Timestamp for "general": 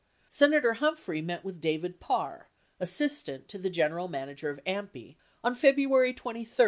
3.69-4.07